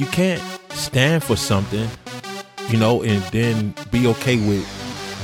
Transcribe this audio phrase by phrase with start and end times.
[0.00, 1.86] you can't stand for something,
[2.70, 4.64] you know, and then be okay with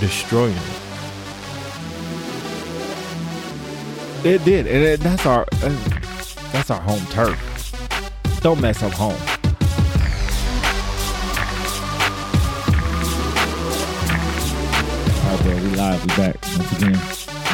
[0.01, 0.63] destroying it.
[4.27, 5.77] It did, and it, that's our uh,
[6.53, 7.41] that's our home turf.
[8.43, 9.13] Don't mess up home.
[15.23, 15.57] All right, there.
[15.57, 16.03] We live.
[16.03, 16.99] We back once again.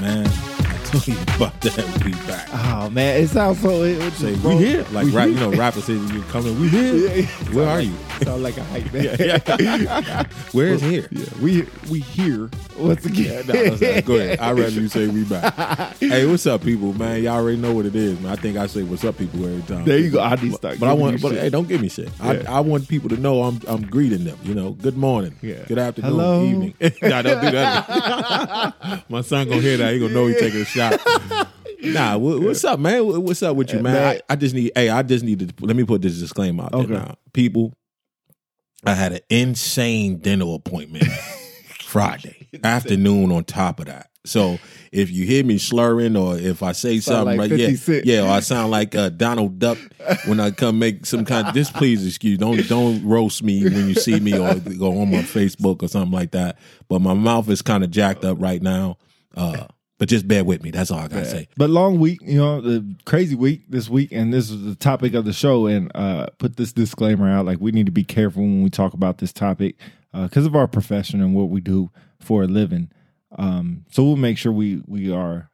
[0.00, 0.51] Man, I told you
[1.36, 2.02] about that.
[2.04, 2.48] We back.
[2.52, 3.82] Oh man, it sounds so.
[3.82, 5.34] It, it Say we here, like we rap, here.
[5.38, 6.58] you know, rappers say you coming.
[6.60, 6.94] We here.
[6.94, 7.26] Yeah, yeah.
[7.54, 7.94] Where are like- you?
[8.22, 10.26] Sound like a hype man.
[10.52, 11.08] Where is here?
[11.10, 13.44] Yeah, we we here once again.
[13.46, 14.38] That's not- go ahead.
[14.38, 15.96] I'd rather you say we back.
[15.98, 16.92] hey, what's up, people?
[16.92, 18.30] Man, y'all already know what it is, man.
[18.30, 19.84] I think I say what's up, people, every time.
[19.86, 20.20] There you go.
[20.20, 21.40] I need start But I want, but shit.
[21.42, 22.10] hey, don't give me shit.
[22.22, 22.44] Yeah.
[22.46, 24.38] I, I want people to know I'm I'm greeting them.
[24.44, 25.64] You know, good morning, Yeah.
[25.66, 26.44] good afternoon, Hello.
[26.44, 26.74] evening.
[27.02, 29.02] nah, don't do that.
[29.08, 29.94] My son gonna hear that.
[29.94, 30.81] He gonna know he taking a shot.
[31.84, 33.04] Nah, wha- what's up, man?
[33.04, 33.96] Wha- What's up with you, man?
[33.96, 34.70] I, I just need.
[34.76, 35.66] Hey, I just need to.
[35.66, 36.86] Let me put this disclaimer out Okay.
[36.86, 37.72] there now, people.
[38.86, 41.04] I had an insane dental appointment
[41.82, 43.32] Friday afternoon.
[43.32, 44.58] On top of that, so
[44.92, 48.28] if you hear me slurring or if I say Sound something like right, yeah, yeah,
[48.28, 49.78] or I sound like uh, Donald Duck
[50.26, 51.48] when I come make some kind.
[51.48, 52.38] of Just please excuse.
[52.38, 56.12] Don't don't roast me when you see me or go on my Facebook or something
[56.12, 56.58] like that.
[56.88, 58.98] But my mouth is kind of jacked up right now.
[59.36, 59.66] Uh,
[60.02, 60.72] but just bear with me.
[60.72, 61.46] That's all I gotta say.
[61.56, 65.14] But long week, you know, the crazy week this week, and this is the topic
[65.14, 65.66] of the show.
[65.66, 68.94] And uh, put this disclaimer out: like we need to be careful when we talk
[68.94, 69.76] about this topic
[70.12, 72.90] because of our profession and what we do for a living.
[73.38, 75.52] Um, so we'll make sure we we are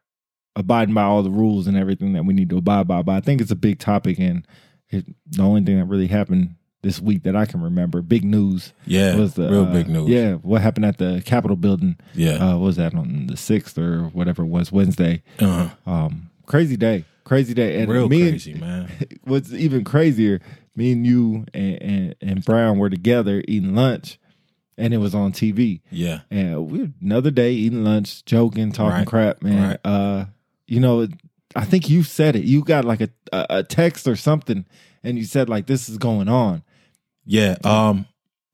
[0.57, 3.03] abiding by all the rules and everything that we need to abide by.
[3.03, 4.49] But I think it's a big topic, and
[4.89, 8.73] it, the only thing that really happened this week that I can remember, big news,
[8.87, 10.09] Yeah, was the real uh, big news.
[10.09, 11.97] Yeah, what happened at the Capitol building?
[12.15, 12.35] yeah.
[12.35, 15.23] Uh, what was that on the sixth or whatever it was Wednesday?
[15.41, 18.91] Uh, Um, crazy day, crazy day, and real me crazy, man.
[19.25, 20.41] What's even crazier,
[20.77, 24.19] me and you and, and and Brown were together eating lunch,
[24.77, 25.81] and it was on TV.
[25.91, 29.71] Yeah, And we another day eating lunch, joking, talking Right, crap, man.
[29.71, 29.81] right.
[29.85, 30.25] Uh,
[30.69, 31.09] you know,
[31.57, 32.45] I think you said it.
[32.45, 34.65] You got like a a text or something,
[35.03, 36.63] and you said like this is going on.
[37.29, 37.57] Yeah.
[37.63, 38.07] Um,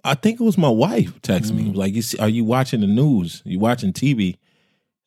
[0.02, 1.70] I think it was my wife text me.
[1.70, 1.76] Mm.
[1.76, 3.40] Like, you see, are you watching the news?
[3.44, 4.36] You watching TV?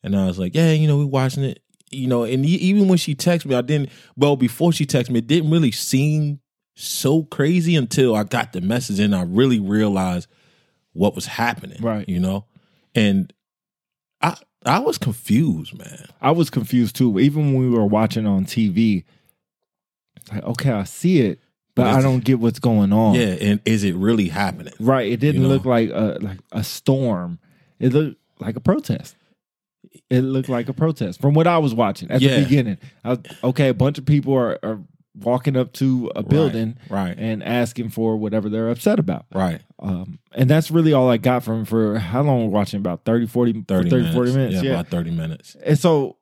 [0.02, 1.62] And I was like, yeah, you know, we watching it.
[1.90, 3.90] You know, and even when she texted me, I didn't.
[4.16, 6.40] Well, before she texted me, it didn't really seem
[6.74, 10.28] so crazy until I got the message and I really realized
[10.92, 11.80] what was happening.
[11.80, 12.08] Right.
[12.08, 12.44] You know,
[12.94, 13.32] and
[14.20, 16.06] I I was confused, man.
[16.20, 17.18] I was confused too.
[17.18, 19.04] Even when we were watching on TV,
[20.32, 21.40] like okay, I see it,
[21.78, 23.14] but I don't get what's going on.
[23.14, 24.74] Yeah, and is it really happening?
[24.78, 25.10] Right.
[25.10, 25.54] It didn't You know?
[25.54, 27.38] look like a like a storm.
[27.80, 29.14] It looked like a protest.
[30.10, 32.36] It looked like a protest from what I was watching at Yeah.
[32.38, 32.78] the beginning.
[33.04, 34.80] I was, okay, a bunch of people are, are
[35.14, 37.16] walking up to a building Right.
[37.18, 39.26] and asking for whatever they're upset about.
[39.34, 39.60] Right.
[39.80, 43.26] Um, and that's really all I got from for how long we're watching about 30,
[43.26, 44.14] 40, 30, 30 minutes.
[44.14, 44.54] 40 minutes.
[44.56, 44.70] Yeah, Yeah.
[44.74, 45.56] about 30 minutes.
[45.64, 46.16] And so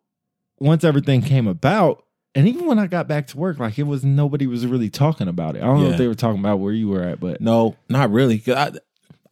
[0.61, 2.05] once everything came about,
[2.37, 5.27] and even when I got back to work, like it was nobody was really talking
[5.27, 5.63] about it.
[5.63, 8.11] I don't know if they were talking about where you were at, but No, not
[8.13, 8.41] really.
[8.47, 8.71] I,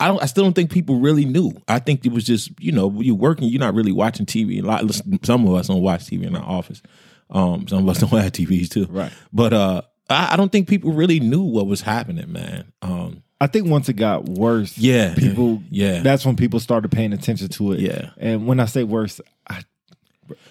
[0.00, 0.20] I don't.
[0.22, 1.52] I still don't think people really knew.
[1.68, 3.48] I think it was just you know you're working.
[3.48, 4.58] You're not really watching TV.
[4.58, 4.82] A lot.
[5.24, 6.82] Some of us don't watch TV in our office.
[7.30, 8.86] Um, some of us don't have TVs too.
[8.90, 9.12] Right.
[9.32, 12.72] But uh, I, I don't think people really knew what was happening, man.
[12.82, 16.00] Um, I think once it got worse, yeah, people Yeah.
[16.00, 17.80] that's when people started paying attention to it.
[17.80, 18.10] Yeah.
[18.16, 19.62] And when I say worse, I,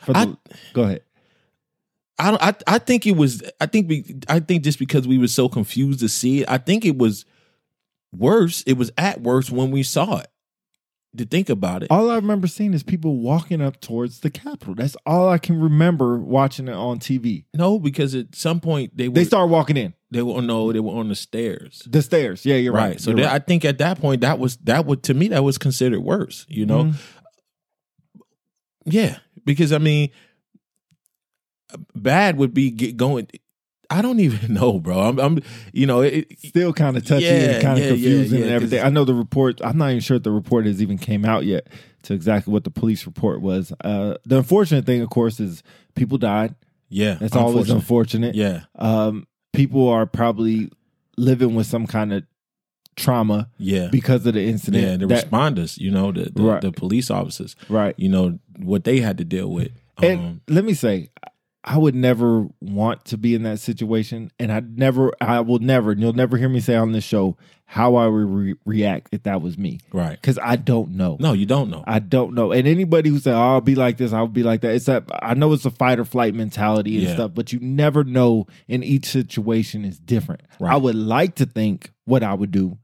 [0.04, 0.36] for the, I-
[0.74, 1.02] go ahead.
[2.20, 2.44] I don't.
[2.44, 3.42] I, I think it was.
[3.60, 3.90] I think.
[3.90, 6.98] We, I think just because we were so confused to see it, I think it
[6.98, 7.26] was
[8.12, 8.64] worse.
[8.68, 10.28] It was at worst when we saw it.
[11.18, 14.74] To think about it, All I remember seeing is people walking up towards the Capitol.
[14.74, 17.46] That's all I can remember watching it on TV.
[17.54, 19.14] no, because at some point they were.
[19.14, 20.72] They start walking in They were no.
[20.72, 21.84] They were on the stairs.
[21.88, 22.48] the stairs.
[22.48, 22.90] Yeah, you're right.
[22.94, 23.00] right.
[23.00, 23.42] So You're that, right.
[23.44, 26.48] I think at that point that was that would to me that was considered worse.
[26.50, 26.96] You know, Mhm.
[28.86, 30.10] yeah, because I mean,
[31.96, 33.28] bad would be get going.
[33.90, 35.00] I don't even know, bro.
[35.00, 35.40] I'm, I'm
[35.72, 38.54] you know, it, still kind of touchy Yeah, and kind of yeah, confusing yeah, and
[38.54, 38.84] everything.
[38.84, 39.62] I know the report.
[39.64, 41.68] I'm not even sure if the report has even came out yet
[42.04, 43.72] to exactly what the police report was.
[43.84, 45.64] Uh, the unfortunate thing, of course, is
[45.96, 46.56] people died.
[46.90, 48.30] yeah, That's always unfortunate.
[48.30, 48.36] unfortunate.
[48.36, 50.70] Yeah, Um, people are probably
[51.18, 52.24] living with some kind of
[52.96, 54.84] trauma yeah, because of the incident.
[54.84, 54.98] yeah.
[54.98, 56.62] The That- responders, you know, the the, Right.
[56.62, 57.94] the police officers, right.
[57.98, 59.72] you know what they had to deal with.
[60.02, 61.10] And Um, let me say,
[61.66, 65.92] I would never want to be in that situation, and I never, I will never,
[65.92, 69.24] and you'll never hear me say on this show how I would re- react if
[69.24, 70.12] that was me, Right.
[70.12, 71.16] because I don't know.
[71.20, 71.84] No, you don't know.
[71.88, 72.52] I don't know.
[72.52, 74.76] And anybody who said, oh, I'll be like this, I'll be like that.
[74.76, 77.14] It's that I know it's a fight or flight mentality and Yeah.
[77.14, 80.42] stuff, but you never know and each situation is different.
[80.60, 80.74] Right.
[80.74, 82.78] I would like to think what I would do,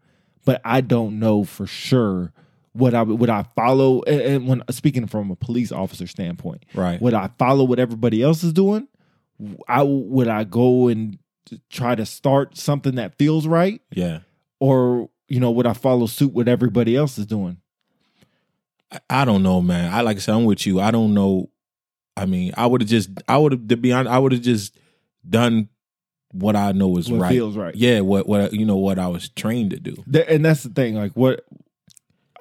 [0.45, 2.31] but I don't know for sure
[2.73, 6.65] what I would would I follow and- and when speaking from a police officer standpoint.
[6.73, 7.01] Right.
[7.01, 8.87] Would I follow what everybody else is doing?
[9.67, 11.17] I would I go and
[11.69, 13.81] try to start something that feels right?
[13.95, 14.19] Yeah.
[14.59, 17.57] Or, you know, would I follow suit what everybody else is doing?
[18.91, 19.91] I, I don't know, man.
[19.93, 20.79] I like I said, I'm with you.
[20.79, 21.49] I don't know.
[22.17, 24.41] I mean, I would have just, I would have, to be honest, I would have
[24.41, 24.77] just
[25.27, 25.69] done
[26.31, 27.31] what I know is What right.
[27.31, 27.73] feels right.
[27.73, 29.95] Yeah, what what you know what I was trained to do.
[30.27, 31.43] And that's the thing like what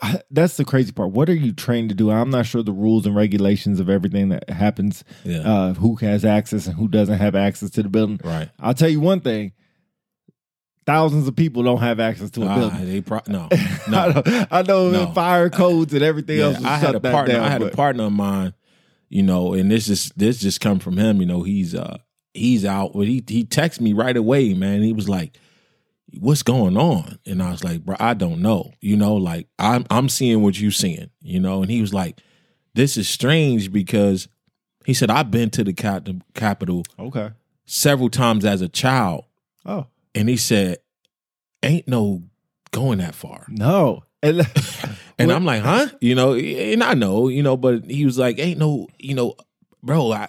[0.02, 2.72] I- that's the crazy part what are you trained to do i'm not sure the
[2.72, 5.38] rules and regulations of everything that happens Yeah.
[5.40, 8.48] uh who has access and who doesn't have access to the building right.
[8.60, 9.52] i'll tell you one thing
[10.86, 13.48] thousands of people don't have access to a Ah, building they pro- no.
[13.52, 14.08] I, No.
[14.10, 15.12] know, I know No.
[15.12, 16.64] fire codes and everything Yeah, else.
[16.64, 17.40] I had a partner.
[17.40, 18.54] I had a partner of mine,
[19.08, 21.20] you know, and this is this just come from him.
[21.20, 21.98] You know, he's uh
[22.34, 22.92] he's out.
[22.94, 24.82] But he he texted me right away, man.
[24.82, 25.36] He was like,
[26.19, 29.84] "What's going on?" And I was like, "Bro, I don't know." You know, like I'm
[29.90, 31.10] I'm seeing what you're seeing.
[31.20, 32.20] You know, and he was like,
[32.75, 34.28] "This is strange because."
[34.87, 37.31] He said, "I've been to the cap- Capitol Okay.
[37.66, 39.25] several times as a child,
[39.66, 40.78] Oh and he said,
[41.62, 42.22] "Ain't no
[42.70, 44.05] going that far." no.
[44.22, 44.40] And,
[45.19, 45.88] And I'm like, huh?
[46.00, 49.34] You know, and I know, you know, but he was like, ain't no, you know,
[49.82, 50.28] bro, I,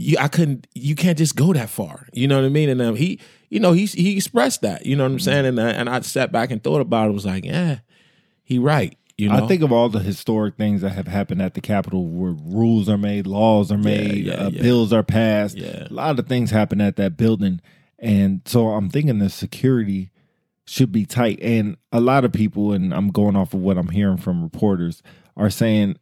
[0.00, 2.06] you, I couldn't, you can't just go that far.
[2.12, 2.68] You know what I mean?
[2.68, 3.18] And um, he,
[3.50, 4.86] you know, he he expressed that.
[4.86, 5.44] You know what I'm saying?
[5.44, 7.14] And I, and I sat back and thought about it.
[7.14, 7.80] Was like, yeah,
[8.44, 8.96] he right.
[9.16, 12.06] You know, I think of all the historic things that have happened at the Capitol
[12.06, 14.62] where rules are made, laws are made, yeah, uh, yeah.
[14.62, 15.56] bills are passed.
[15.56, 15.88] Yeah.
[15.90, 17.60] A lot of things happen at that building.
[17.98, 20.12] And so I'm thinking the security
[20.66, 21.40] should be tight.
[21.42, 25.02] And a lot of people, and I'm going off of what I'm hearing from reporters,
[25.36, 25.96] are saying,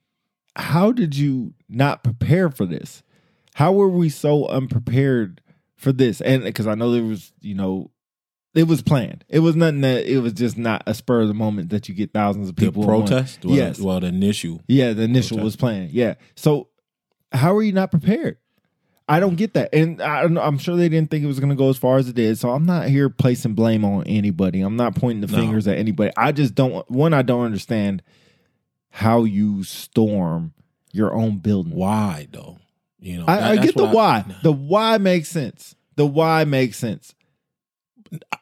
[0.57, 3.03] How did you not prepare for this?
[3.57, 5.41] How were we so unprepared
[5.77, 6.21] for this?
[6.21, 7.91] And because I know there was, you know,
[8.55, 9.25] it was planned.
[9.31, 11.95] It was nothing that it was just not a spur of the moment that you
[11.95, 12.83] get thousands of people.
[12.83, 13.43] one- protest.
[13.47, 13.81] Well, Yes.
[13.81, 14.61] Well, the initial.
[14.69, 15.45] yeah, the initial Protest.
[15.45, 15.91] was planned.
[15.93, 16.17] Yeah.
[16.35, 16.69] So
[17.33, 18.37] how are you not prepared?
[19.09, 21.49] I don't get that, and I don't, i'm sure they didn't think it was going
[21.51, 22.37] to go as far as it did.
[22.39, 24.61] So I'm not here placing blame on anybody.
[24.61, 25.39] I'm not pointing the No.
[25.39, 26.11] fingers at anybody.
[26.17, 26.91] I just don't.
[26.91, 28.03] One, I don't understand
[28.91, 30.53] how you storm
[30.93, 31.73] your own building.
[31.75, 32.59] Why though?
[33.07, 34.25] You know, I, that- I get the why.
[34.43, 35.75] The why makes sense.
[35.95, 37.15] The why makes sense.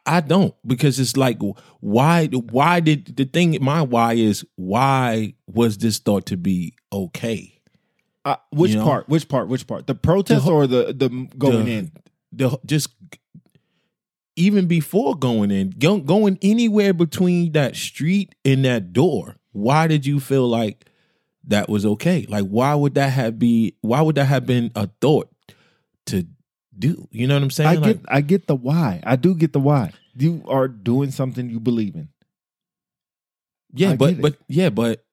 [0.05, 1.39] I don't because it's like
[1.81, 7.61] why why did the thing my why is why was this thought to be okay?
[8.27, 8.85] Uh, which You know?
[8.85, 9.09] part?
[9.09, 9.49] Which part?
[9.49, 9.87] Which part?
[9.87, 11.09] The protest The- or the the
[11.39, 11.93] going the- in?
[12.33, 12.89] The just
[14.37, 19.37] even before going in, go, going anywhere between that street and that door.
[19.53, 20.87] Why did you feel like
[21.49, 22.27] that was okay?
[22.29, 25.29] Like why would that have be why would that have been a thought
[26.07, 26.27] to
[26.79, 27.09] do?
[27.11, 27.69] You know what I'm saying?
[27.71, 29.01] I Like, get I get the why.
[29.05, 29.93] I do get the why.
[30.17, 32.09] You are doing something you believe in.
[33.75, 35.05] Yeah, I but but yeah, but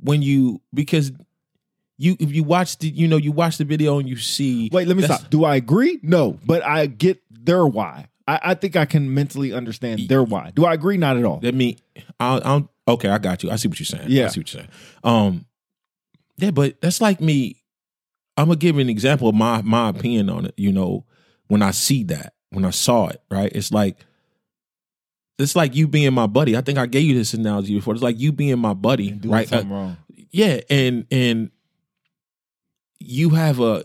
[0.00, 1.12] when you because
[1.98, 4.88] you if you watch the you know you watch the video and you see Wait,
[4.88, 5.28] let me stop.
[5.28, 6.00] Do I agree?
[6.02, 8.06] No, but I get their why.
[8.26, 10.52] I, I think I can mentally understand their why.
[10.54, 10.96] Do I agree?
[10.96, 11.40] Not at all.
[11.42, 11.76] let me
[12.18, 13.50] I I'm okay, I got you.
[13.50, 14.06] I see what you're saying.
[14.08, 14.26] Yeah.
[14.26, 14.72] I see what you're saying.
[15.04, 15.44] Um
[16.40, 17.62] yeah, but that's like me.
[18.36, 20.54] I'm gonna give you an example of my my opinion on it.
[20.56, 21.04] You know,
[21.48, 23.50] when I see that, when I saw it, right?
[23.54, 23.96] It's like
[25.38, 26.56] it's like you being my buddy.
[26.56, 27.94] I think I gave you this analogy before.
[27.94, 29.52] It's like you being my buddy, Doing right?
[29.52, 29.96] Uh, wrong.
[30.30, 31.50] yeah and and
[32.98, 33.84] you have a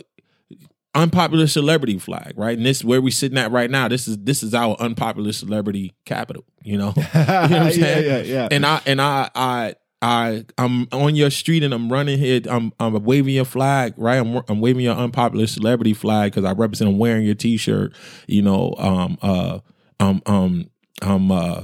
[0.94, 4.18] unpopular celebrity flag right and this is where we sitting at right now this is
[4.20, 8.06] this is our unpopular celebrity capital you know yeah, I'm saying?
[8.06, 8.48] yeah, yeah.
[8.50, 12.42] and i and i i I I'm on your street and I'm running here.
[12.50, 14.18] I'm I'm waving your flag, right?
[14.18, 16.90] I'm I'm waving your unpopular celebrity flag because I represent.
[16.92, 17.94] I'm wearing your T-shirt.
[18.28, 19.60] You know, um, uh,
[20.00, 20.70] um, um,
[21.02, 21.64] I'm uh,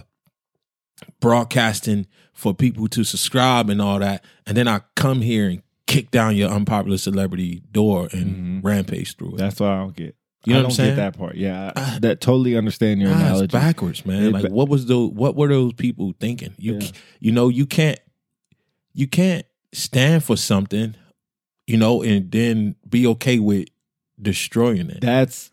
[1.19, 6.09] broadcasting for people to subscribe and all that, and then I come here and kick
[6.11, 9.37] down your unpopular celebrity door and rampage through it.
[9.37, 10.15] That's what I don't get.
[10.45, 10.89] You know I what I'm don't saying?
[10.95, 11.35] get that part.
[11.35, 13.47] Yeah, I, that totally understand your Ah, it's analogy.
[13.47, 14.23] backwards, man.
[14.23, 16.55] It like, what was the what were those people thinking?
[16.57, 16.87] You Yeah.
[17.19, 17.99] you know, you can't
[18.93, 20.95] you can't stand for something,
[21.67, 23.67] you know, and then be okay with
[24.21, 25.01] destroying it.
[25.01, 25.51] That's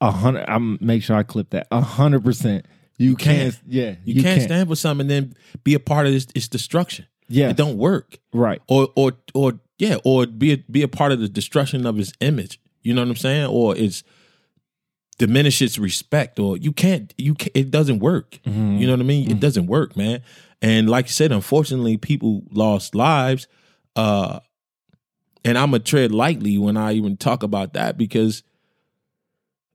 [0.00, 0.44] a hundred.
[0.48, 1.66] I'm make sure I clip that.
[1.70, 2.66] A hundred percent.
[2.96, 3.52] You can't.
[3.52, 3.62] can't.
[3.66, 7.06] Yeah, you, can't, stand for something and then be a part of this its destruction.
[7.28, 8.18] Yeah, It don't work.
[8.32, 8.60] right.
[8.68, 12.12] Or or or yeah, or be a, be a part of the destruction of his
[12.20, 12.60] image.
[12.82, 13.46] You know what I'm saying?
[13.46, 14.02] Or it's
[15.18, 18.38] diminishes respect or you can't you can't, it doesn't work.
[18.46, 18.78] Mm-hmm.
[18.78, 19.24] You know what I mean?
[19.24, 19.38] It mm-hmm.
[19.40, 20.22] doesn't work, man.
[20.60, 23.46] And like you said, unfortunately, people lost lives.
[23.96, 24.40] Uh
[25.44, 28.42] and I'm gonna tread lightly when I even talk about that because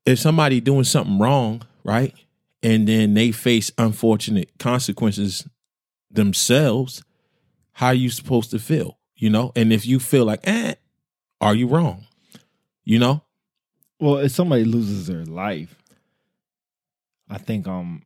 [0.06, 2.14] if somebody doing something wrong, right,
[2.62, 5.48] and then they face unfortunate consequences
[6.12, 7.04] themselves,
[7.74, 9.00] how are you supposed to feel?
[9.16, 10.76] You know, and if you feel like, eh,
[11.40, 12.06] are you wrong?
[12.84, 13.24] You know,
[14.00, 15.82] Well, if somebody loses their life,
[17.30, 18.04] I think um,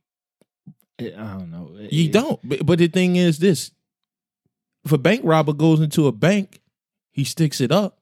[0.98, 1.70] it, I don't know.
[1.78, 2.40] It- you don't.
[2.48, 3.70] But, but the thing is, this:
[4.84, 6.60] if a bank robber goes into a bank,
[7.10, 7.98] he sticks it up,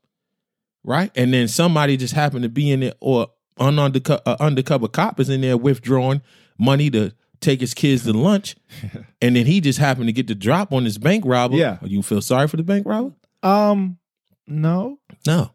[0.85, 4.89] right, and then somebody just happened to be in there, or an undercover, uh, undercover
[4.89, 6.21] cop is in there withdrawing
[6.59, 8.57] money to take his kids to lunch,
[9.23, 11.57] and then he just happened to get the drop on this bank robber.
[11.57, 11.79] Yeah.
[11.83, 13.13] you feel sorry for the bank robber?
[13.43, 13.99] Um,
[14.47, 15.51] no, No,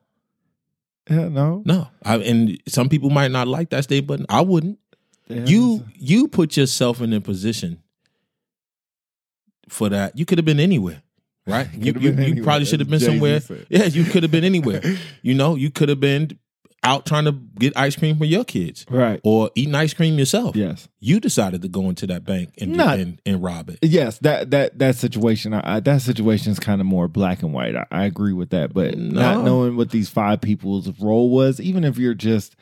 [1.09, 1.63] yeah, no.
[1.65, 1.87] no.
[2.03, 4.25] I, and some people might not like that statement.
[4.29, 4.79] I wouldn't.
[5.31, 7.81] You you put yourself in a position
[9.69, 10.17] for that.
[10.17, 11.01] You could have been anywhere,
[11.47, 11.67] right?
[11.73, 13.39] you you, you probably should have been Jay-Z somewhere.
[13.39, 13.65] said.
[13.69, 14.81] Yeah, you could have been anywhere.
[15.21, 16.37] you know, you could have been
[16.83, 19.19] out trying to get ice cream for your kids right.
[19.23, 20.55] or eating ice cream yourself.
[20.55, 20.87] Yes.
[20.99, 23.79] You decided to go into that bank and Not- and, and rob it.
[23.81, 27.53] Yes, that that that situation, I, I, that situation is kind of more black and
[27.53, 27.75] white.
[27.75, 31.83] I, I agree with that, but not knowing what these five people's role was, even
[31.83, 32.55] if you're just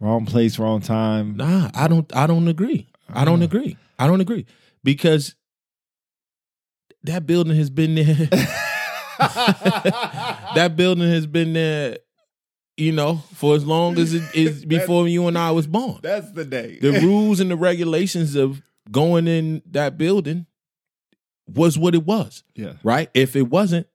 [0.00, 1.36] wrong place, wrong time.
[1.36, 2.14] Nah, I don't.
[2.16, 2.88] I don't agree.
[3.12, 3.46] I don't Uh.
[3.46, 3.76] agree.
[3.98, 4.46] I don't agree
[4.84, 5.34] because
[7.04, 8.28] that building has been there.
[9.18, 11.98] that building has been there,
[12.76, 15.98] you know, for as long as it is before you and I was born.
[16.02, 16.78] That's the day.
[16.80, 20.46] The rules and the regulations of going in that building
[21.48, 23.10] was what it was, yeah, right?
[23.14, 23.86] If it wasn't,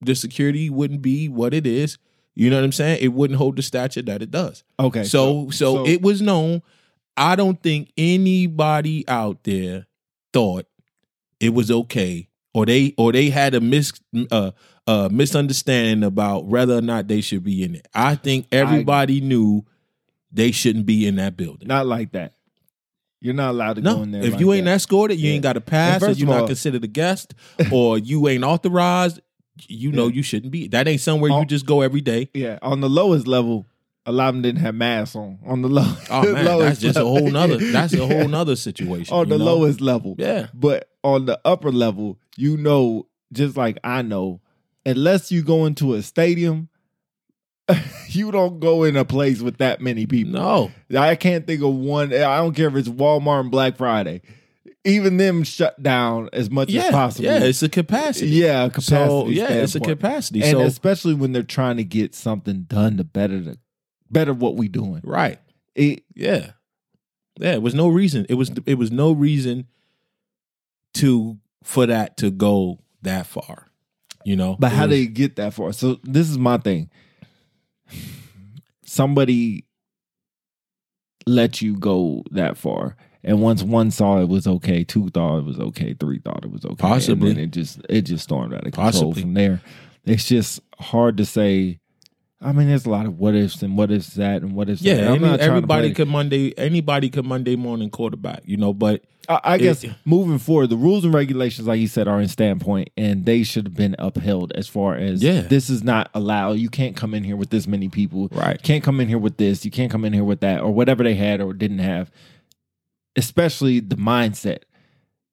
[0.00, 1.98] the security wouldn't be what it is.
[2.34, 2.98] You know what I'm saying?
[3.02, 4.62] It wouldn't hold the stature that it does.
[4.78, 5.04] okay.
[5.04, 6.62] So, so, it was known.
[7.16, 9.86] I don't think anybody out there
[10.32, 10.66] thought
[11.40, 13.92] it was okay, or they or they had a mis
[14.30, 14.52] uh,
[14.86, 17.88] uh misunderstanding about whether or not they should be in it.
[17.94, 19.66] I think everybody knew
[20.32, 21.66] they shouldn't be in that building.
[21.68, 22.32] not like that.
[23.20, 24.22] You're not allowed to go in there.
[24.24, 24.76] if like you ain't that.
[24.76, 25.34] escorted, you Yeah.
[25.34, 27.34] ain't got a pass, or you're of not all- considered a guest,
[27.72, 29.20] or you ain't authorized.
[29.68, 30.14] You know Yeah.
[30.14, 30.68] you shouldn't be.
[30.68, 31.40] That ain't somewhere Oh.
[31.40, 32.28] you just go every day.
[32.34, 33.66] yeah, on the lowest level,
[34.06, 35.38] a lot of them didn't have masks on.
[35.46, 37.58] On the low, Oh man, that's just a whole nother.
[37.58, 39.14] That's a whole nother situation.
[39.14, 39.44] on the know?
[39.44, 40.14] lowest level.
[40.18, 40.46] Yeah.
[40.54, 44.40] But on the upper level, you know, just like I know,
[44.86, 46.68] unless you go into a stadium,
[48.08, 50.32] you don't go in a place with that many people.
[50.32, 52.12] No, I can't think of one.
[52.12, 54.22] I don't care if it's Walmart and Black Friday.
[54.84, 57.26] Even them shut down as much yeah, as possible.
[57.26, 58.28] yeah, it's a capacity.
[58.28, 58.86] yeah, capacity.
[58.86, 60.42] so yeah, it's a capacity.
[60.42, 63.58] and so especially when they're trying to get something done to better the
[64.10, 65.02] better what we doing.
[65.04, 65.38] right,
[65.74, 66.52] It, yeah,
[67.38, 67.52] yeah.
[67.52, 68.24] It was no reason.
[68.30, 69.66] It was it was no reason
[70.94, 73.66] to for that to go that far.
[74.24, 75.72] You know, But how was- they get that far?
[75.74, 76.88] So this is my thing.
[78.84, 79.66] Somebody
[81.26, 85.44] let you go that far, and once one saw it was okay, two thought it
[85.44, 87.30] was okay, three thought it was okay, Possibly.
[87.30, 89.22] and then it just it just stormed out of control Possibly.
[89.22, 89.60] from there.
[90.04, 91.78] It's just hard to say.
[92.42, 94.80] I mean, there's a lot of what ifs and what ifs that and what ifs.
[94.80, 95.08] yeah, that.
[95.10, 96.56] I'm any- everybody could Monday.
[96.58, 98.40] Anybody could Monday morning quarterback.
[98.46, 102.08] You know, but I, I guess moving forward, the rules and regulations, like you said,
[102.08, 104.52] are in standpoint, and they should have been upheld.
[104.54, 105.42] As far as Yeah.
[105.42, 106.52] this is not allowed.
[106.52, 108.28] You can't come in here with this many people.
[108.32, 108.60] Right.
[108.62, 109.66] Can't come in here with this.
[109.66, 112.10] You can't come in here with that, or whatever they had or didn't have.
[113.16, 114.58] Especially the mindset.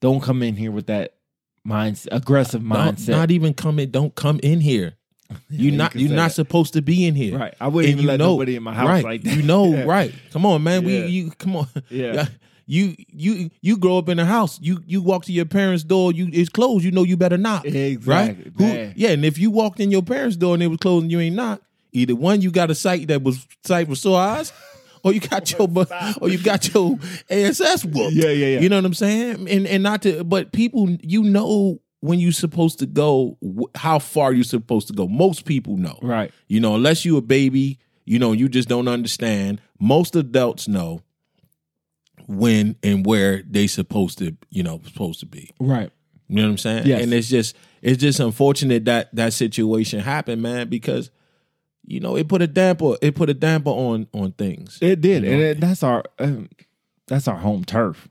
[0.02, 1.16] Don't come in here with that
[1.68, 3.10] mindset, aggressive mindset.
[3.10, 3.92] not even come in.
[3.92, 4.96] Don't come in here.
[5.50, 5.92] you You're not.
[5.92, 6.34] can You're not that.
[6.36, 7.38] supposed to be in here.
[7.38, 7.54] right.
[7.60, 9.04] I wouldn't And even let know- nobody in my house right.
[9.04, 9.36] like that.
[9.36, 9.84] You know, Yeah.
[9.84, 10.14] right?
[10.32, 10.84] Come on, man.
[10.84, 10.88] Yeah.
[10.88, 11.68] We you come on.
[11.90, 12.28] Yeah.
[12.70, 14.60] You you you grow up in a house.
[14.62, 16.12] You you walk to your parents' door.
[16.12, 16.84] You it's closed.
[16.84, 17.64] You know you better knock.
[17.66, 18.52] Exactly.
[18.54, 18.54] Right?
[18.58, 21.12] Who- yeah, and if you walked in your parents' door and it was closed and
[21.12, 21.62] you ain't knock,
[21.94, 24.52] either one you got a sight that was sight for sore eyes,
[25.04, 26.98] or you got your bu- or oh, you got your
[27.30, 28.14] ASS whooped.
[28.14, 28.60] Yeah, yeah, yeah.
[28.60, 29.48] You know what I'm saying?
[29.50, 33.38] And and not to, but people, you know when you're supposed to go,
[33.76, 35.08] how far you're supposed to go.
[35.08, 35.98] Most people know.
[36.02, 36.32] Right.
[36.48, 39.62] You know, unless you a baby, you know, you just don't understand.
[39.80, 41.02] Most adults know
[42.28, 45.52] when and where they supposed to, you know, supposed to be.
[45.60, 45.92] Right.
[46.28, 46.86] You know what I'm saying?
[46.86, 47.04] Yes.
[47.04, 51.10] And it's just it's just unfortunate that that situation happened, man, because
[51.88, 54.78] you know it put a damper it put a damper on on things.
[54.82, 56.50] It did, You and it, that's our um,
[57.08, 58.08] that's our home turf.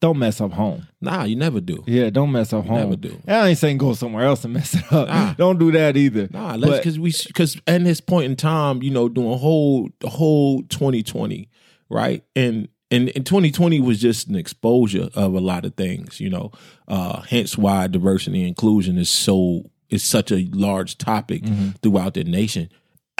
[0.00, 0.86] don't mess up home.
[1.00, 1.84] Nah, you never do.
[1.86, 2.78] Yeah, don't mess up home.
[2.78, 3.20] Never do.
[3.28, 5.08] I ain't saying go somewhere else and mess it up.
[5.08, 5.32] Nah.
[5.36, 6.28] Don't do that either.
[6.32, 10.08] Nah, let's because we because at this point in time, you know, doing whole the
[10.08, 11.48] whole 2020,
[11.90, 12.24] right?
[12.34, 16.52] And and, and 2020 was just an exposure of a lot of things, you know.
[16.88, 21.70] Uh hence why diversity and inclusion is so is such a large topic Mm-hmm.
[21.82, 22.68] throughout the nation.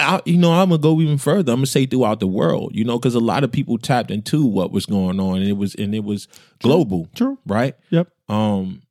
[0.01, 1.51] I, you know, I'm gonna go even further.
[1.51, 4.45] I'm gonna say throughout the world, you know, because a lot of people tapped into
[4.45, 6.27] what was going on, and it was and it was
[6.61, 7.37] global, True.
[7.45, 7.75] right?
[7.89, 8.07] Yep.
[8.29, 8.81] Um,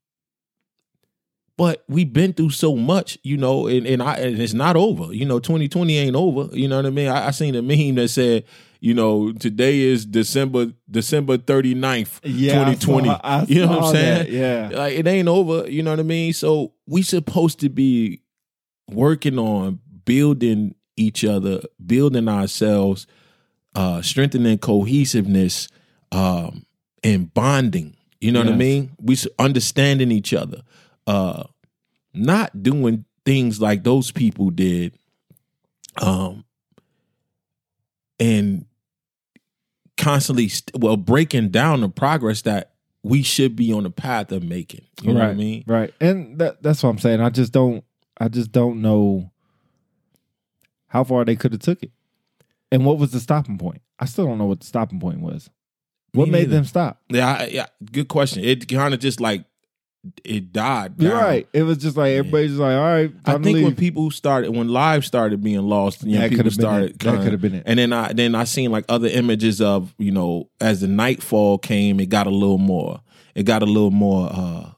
[1.57, 5.13] but we've been through so much, you know, and, and I and it's not over.
[5.13, 6.55] You know, 2020 ain't over.
[6.57, 7.09] You know what I mean?
[7.09, 8.45] I, I seen a meme that said,
[8.79, 13.09] you know, today is December December 39th, Yeah, I 2020.
[13.09, 14.19] saw- I you know what I'm saying?
[14.19, 14.79] that, yeah.
[14.79, 16.33] Like it ain't over, you know what I mean?
[16.33, 18.23] So we supposed to be
[18.91, 23.07] working on building each other, building ourselves,
[23.75, 25.69] uh, strengthening cohesiveness,
[26.13, 26.65] um,
[27.05, 27.95] and bonding.
[28.21, 28.97] You know what I mean?
[29.01, 30.63] We understanding each other,
[31.07, 31.45] uh,
[32.15, 34.95] not doing things like those people did,
[36.01, 36.45] um,
[38.19, 38.65] and
[39.97, 44.43] constantly, st- well, breaking down the progress that we should be on the path of
[44.43, 44.85] making.
[45.03, 45.27] You know right.
[45.27, 45.65] what I mean?
[45.67, 45.95] Right.
[46.01, 47.21] And that that's what I'm saying.
[47.21, 47.85] I just don't
[48.21, 49.31] I just don't know
[50.89, 51.93] how far they could have took it.
[52.71, 53.83] And what was the stopping point?
[53.99, 55.51] I still don't know what the stopping point was.
[56.13, 57.03] What made them stop?
[57.09, 57.67] Yeah, I, yeah.
[57.93, 58.43] Good question.
[58.43, 59.45] It kind of just like
[60.25, 60.95] it died.
[60.99, 61.49] You're right.
[61.53, 64.69] It was just like everybody's just like, all right, I think when people started, when
[64.69, 66.91] live started being lost, you know, That people started.
[66.91, 66.99] it.
[67.01, 67.65] That could've been it.
[67.67, 71.59] And then I then I seen like other images of you know as the nightfall
[71.59, 73.01] came, it got a little more.
[73.35, 74.29] It got a little more.
[74.33, 74.71] uh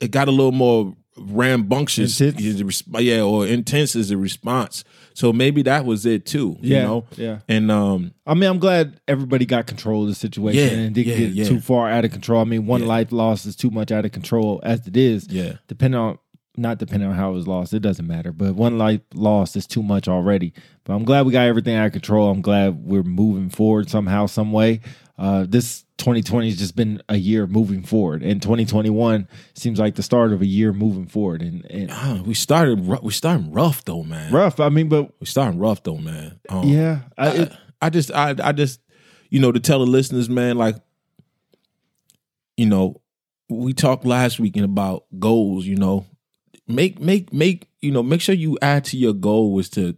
[0.00, 2.42] It got a little more rambunctious, Intense?
[2.62, 4.84] is yeah, or intense as a response.
[5.14, 6.56] So maybe that was it too.
[6.60, 7.38] You yeah, know, yeah.
[7.48, 11.08] and um, I mean, I'm glad everybody got control of the situation Yeah, and didn't
[11.08, 11.44] yeah, get yeah.
[11.44, 12.40] too far out of control.
[12.40, 15.28] I mean, one life lost is too much out of control as it is.
[15.28, 16.18] yeah, depending on
[16.56, 18.30] not depending on how it was lost, it doesn't matter.
[18.32, 20.52] But one life lost is too much already.
[20.84, 22.30] But I'm glad we got everything out of control.
[22.30, 24.80] I'm glad we're moving forward somehow, some way.
[25.18, 30.02] Uh, this 2020 has just been a year moving forward, and 2021 seems like the
[30.02, 31.42] start of a year moving forward.
[31.42, 34.32] And, and Ah, we started we starting rough though, man.
[34.32, 34.58] rough.
[34.58, 36.40] I mean, but We starting rough though, man.
[36.48, 38.80] Um, yeah, I, it, I just I I just
[39.30, 40.76] you know to tell the listeners, man, like
[42.56, 43.00] you know,
[43.48, 46.06] we talked last weekend about goals, you know.
[46.68, 49.96] Make make make you know, make sure you add to your goal was to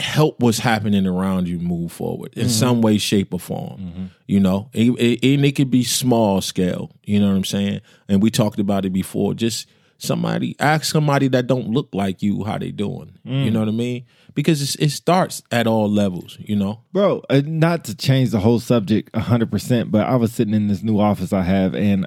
[0.00, 4.10] help what's happening around you move forward in some way, shape, or form.
[4.26, 6.90] You know, and, it could be small scale.
[7.04, 7.80] You know what I'm saying?
[8.08, 9.34] And we talked about it before.
[9.34, 13.18] Just somebody ask somebody that don't look like you how they doing.
[13.24, 14.06] You know what I mean?
[14.34, 16.38] Because it's, it starts at all levels.
[16.40, 16.82] You know.
[16.92, 20.82] bro uh, not to change the whole subject 100% but i was sitting in this
[20.82, 22.06] new office i have and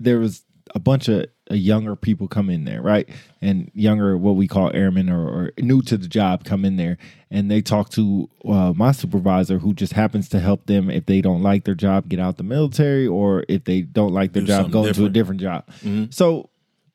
[0.00, 3.06] there was a bunch of younger people come in there right
[3.42, 6.96] and younger what we call airmen or, or new to the job come in there
[7.30, 11.20] and they talk to uh, my supervisor who just happens to help them if they
[11.20, 14.46] don't like their job get out the military or if they don't like their Do
[14.46, 15.42] job go into a different.
[15.42, 16.48] different job so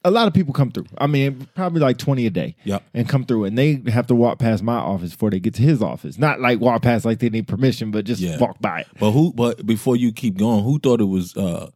[0.04, 2.84] a lot of people come through i mean probably like 20 a day Yep.
[2.96, 5.62] and come through and they have to walk past my office before they get to
[5.62, 8.40] his office not like walk past like they need permission but just Yeah.
[8.40, 9.32] walk by it But who?
[9.32, 11.70] But before you keep going, who thought it was uh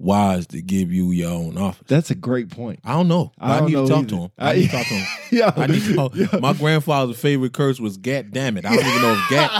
[0.00, 1.84] wise to give you your own office?
[1.86, 3.32] that's a great point I don't know.
[3.38, 4.08] I I, don't need know to talk either.
[4.08, 4.30] to him.
[4.38, 5.06] I- I need to talk to him.
[5.32, 6.40] yeah I need to know.
[6.40, 9.50] My grandfather's favorite curse was "gat damn it." I don't even know if "gat."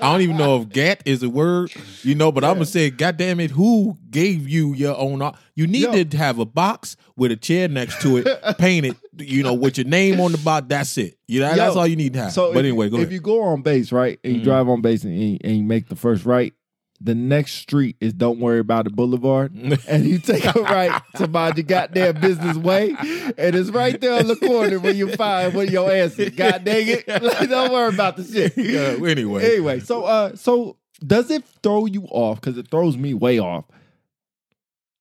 [0.00, 2.30] I don't even know if "gat" is a word, you know.
[2.30, 5.22] But I'm gonna say, "God damn it!" Who gave you your own?
[5.22, 6.04] o- You need Yo.
[6.04, 8.28] to have a box with a chair next to it,
[8.58, 10.66] painted, you know, with your name on the box.
[10.68, 11.18] That's it.
[11.26, 12.32] You know, that's all you need to have.
[12.32, 13.12] so but if, anyway, go if ahead.
[13.12, 14.44] you go on base right and you Mhm.
[14.44, 16.52] drive on base and and you make the first right
[17.00, 19.52] the next street is don't worry about it boulevard
[19.88, 22.94] and you take a right to mind your goddamn business way
[23.36, 26.86] and it's right there on the corner where you find what your answer god dang
[26.88, 27.06] it
[27.48, 32.04] don't worry about the shit yeah, anyway, anyway, so uh, so does it throw you
[32.10, 32.40] off?
[32.40, 33.64] Because it throws me way off.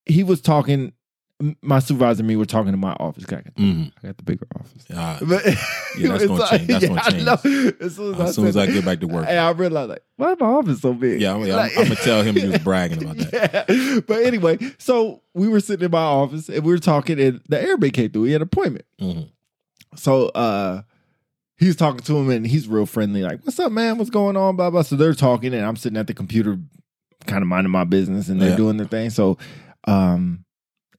[0.05, 0.93] He was talking.
[1.61, 3.25] My supervisor and me were talking to my office.
[3.27, 3.91] I got, Mhm.
[4.03, 4.85] I got the bigger office.
[4.93, 5.45] Ah, But
[5.97, 6.67] Yeah, that's gonna change.
[6.67, 7.27] That's gonna change.
[7.81, 9.89] As soon as, as I, soon as I get back to work, and I realized
[9.89, 11.19] like, why is my office so big?
[11.21, 13.65] yeah, I'm, I'm, I'm gonna tell him he was bragging about that.
[13.69, 13.99] Yeah.
[14.05, 17.61] But anyway, so we were sitting in my office and we were talking, and the
[17.61, 18.23] airman came through.
[18.23, 18.85] He had an appointment.
[19.01, 19.29] Mhm.
[19.95, 20.81] So uh
[21.57, 23.97] he's talking to him and he's real friendly, like, What's up, man?
[23.97, 24.55] What's going on?
[24.55, 24.81] Blah blah.
[24.83, 26.57] So they're talking and I'm sitting at the computer
[27.27, 28.55] kind of minding my business and they're Yeah.
[28.57, 29.09] doing their thing.
[29.09, 29.37] So
[29.87, 30.44] um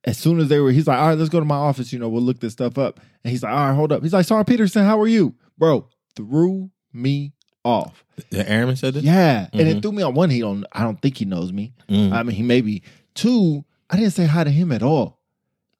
[0.06, 1.98] as soon as they were, he's like, All right, let's go to my office, you
[1.98, 3.00] know, we'll look this stuff up.
[3.24, 4.02] And he's like, All right, hold up.
[4.02, 5.34] He's like, Sergeant Peterson, how are you?
[5.58, 7.32] Bro, threw me
[7.64, 8.04] off.
[8.30, 9.02] The Aaron said this.
[9.04, 9.76] Yeah, and Mhm.
[9.76, 10.30] it threw me on one.
[10.30, 10.64] He don't.
[10.72, 11.74] I don't think he knows me.
[11.88, 12.12] Mm.
[12.12, 12.82] I mean, he maybe
[13.14, 13.64] two.
[13.90, 15.20] I didn't say hi to him at all.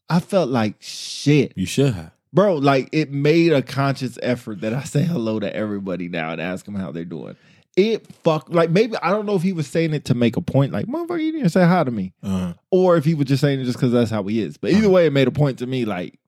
[0.08, 2.12] I felt like shit, You should have.
[2.32, 2.56] bro.
[2.56, 6.64] Like it made a conscious effort that I say hello to everybody now and ask
[6.64, 7.36] them how they're doing.
[7.76, 10.40] It fuck like maybe I don't know if he was saying it to make a
[10.40, 13.42] point, like motherfucker, you didn't say hi to me, Uh, or if he was just
[13.42, 14.56] saying it just because that's how he is.
[14.56, 14.90] But either Uh-huh.
[14.92, 16.18] way, it made a point to me, like,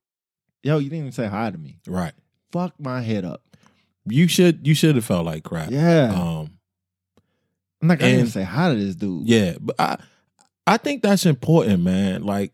[0.62, 1.78] yo, you didn't even say hi to me.
[1.87, 2.12] right.
[2.52, 3.42] Fuck my head up.
[4.06, 4.66] You should.
[4.66, 5.70] You should have felt like crap.
[5.70, 6.50] Yeah, Um.
[7.82, 9.26] I'm I didn't and- say hi to this dude.
[9.28, 9.96] Yeah, but I
[10.66, 12.24] I think that's important, man.
[12.24, 12.52] Like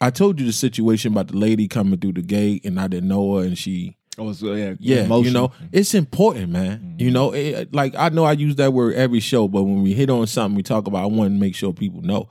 [0.00, 3.08] I told you the situation about the lady coming through the gate and I didn't
[3.08, 6.96] know her and she Oh, so yeah, yeah, you know, it's important, man.
[6.98, 7.00] Mhm.
[7.00, 9.92] You know, it, like I know I use that word every show, but when we
[9.92, 12.28] hit on something we talk about, I want to make sure people know.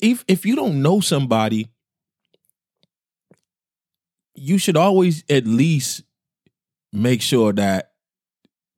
[0.00, 1.68] If if you don't know somebody,
[4.34, 6.02] you should always at least
[6.92, 7.92] make sure that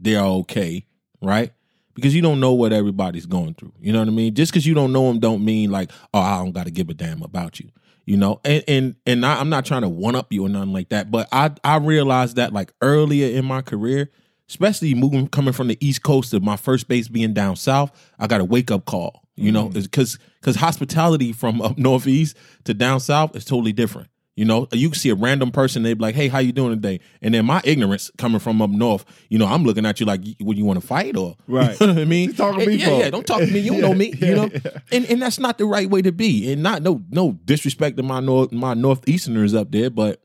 [0.00, 0.87] they're okay,
[1.22, 1.52] right?
[1.94, 3.72] Because you don't know what everybody's going through.
[3.80, 4.35] You know what I mean?
[4.35, 6.88] Just because you don't know them, don't mean like, oh, I don't got to give
[6.88, 7.70] a damn about you.
[8.07, 10.73] You know, and and and I, I'm not trying to one up you or nothing
[10.73, 14.11] like that, but I I realized that like earlier in my career,
[14.49, 18.27] especially moving coming from the East Coast to my first base being down south, I
[18.27, 19.23] got a wake up call.
[19.37, 19.81] You know, mm-hmm.
[19.81, 24.09] because because hospitality from up northeast to down south is totally different.
[24.37, 26.70] You know, you can see a random person, they be like, "Hey, how you doing
[26.73, 30.07] today?" And then my ignorance coming from up north, you know, I'm looking at you
[30.07, 31.79] like, "Would you want to fight or?" Right.
[31.81, 32.33] You know what I mean?
[32.35, 32.99] Talking to me yeah, for?
[32.99, 33.11] yeah.
[33.11, 33.61] Don't talk to me.
[33.61, 34.12] You don't know me.
[34.18, 34.70] Yeah, you know, yeah.
[34.90, 36.51] and and that's not the right way to be.
[36.53, 40.20] And not no no disrespect to my north my northeasterners up there, but